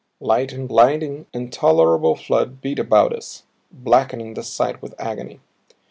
[0.19, 5.41] Light in blinding, intolerable flood beat about us, blackening the sight with agony.